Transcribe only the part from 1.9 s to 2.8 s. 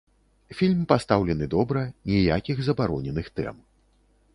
ніякіх